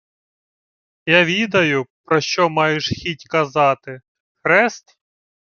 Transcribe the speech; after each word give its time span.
—Я 1.05 1.25
відаю, 1.25 1.85
про 2.03 2.21
що 2.21 2.49
маєш 2.49 2.87
хіть 2.89 3.27
казати: 3.29 4.01
хрест? 4.43 4.97